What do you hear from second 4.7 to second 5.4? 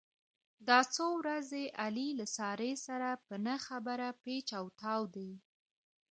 تاو دی.